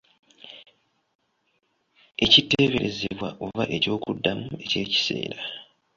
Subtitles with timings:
[2.23, 5.39] Ekiteeberezebwa oba eky'okuddamu ekyekiseera.